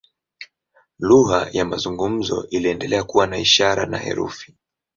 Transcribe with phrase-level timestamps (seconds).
[0.99, 4.55] Lugha ya mazungumzo iliendelea na kuwa ishara na herufi.